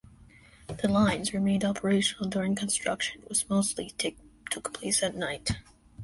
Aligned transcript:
The 0.81 0.87
lines 0.87 1.31
remained 1.31 1.63
operational 1.63 2.27
during 2.27 2.55
construction, 2.55 3.21
which 3.27 3.47
mostly 3.49 3.91
took 4.49 4.73
place 4.73 5.03
at 5.03 5.15
night. 5.15 5.51